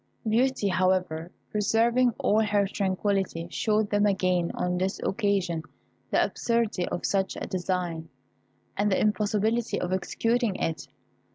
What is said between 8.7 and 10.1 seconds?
and the impossibility of